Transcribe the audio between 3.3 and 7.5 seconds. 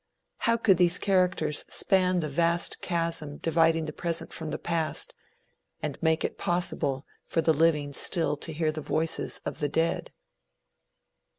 dividing the present from the past, and make it possible for